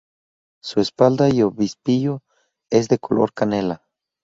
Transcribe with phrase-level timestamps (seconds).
[0.63, 2.23] Su espalda y obispillo
[2.71, 3.83] es de color canela.